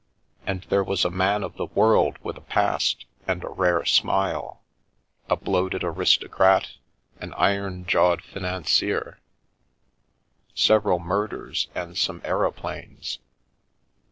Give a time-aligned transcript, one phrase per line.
[0.47, 4.63] And there was a man of the world with a past, and a rare smile;
[5.29, 6.69] a bloated aristocrat,
[7.19, 9.19] an iron 106 We Increase and Multiply jawed financier,
[10.55, 13.19] several murders and some aeroplanes.